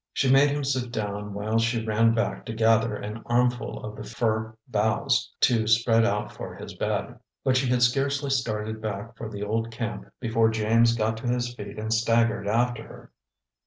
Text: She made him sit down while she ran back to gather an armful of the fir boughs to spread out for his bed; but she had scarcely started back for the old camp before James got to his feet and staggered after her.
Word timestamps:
She 0.13 0.31
made 0.31 0.49
him 0.49 0.63
sit 0.63 0.91
down 0.91 1.35
while 1.35 1.59
she 1.59 1.85
ran 1.85 2.15
back 2.15 2.43
to 2.47 2.53
gather 2.53 2.95
an 2.95 3.21
armful 3.27 3.83
of 3.85 3.95
the 3.95 4.03
fir 4.03 4.57
boughs 4.67 5.31
to 5.41 5.67
spread 5.67 6.05
out 6.05 6.31
for 6.31 6.55
his 6.55 6.73
bed; 6.73 7.19
but 7.43 7.55
she 7.55 7.67
had 7.69 7.83
scarcely 7.83 8.31
started 8.31 8.81
back 8.81 9.15
for 9.15 9.29
the 9.29 9.43
old 9.43 9.69
camp 9.69 10.09
before 10.19 10.49
James 10.49 10.95
got 10.95 11.17
to 11.17 11.27
his 11.27 11.53
feet 11.53 11.77
and 11.77 11.93
staggered 11.93 12.47
after 12.47 12.81
her. 12.81 13.11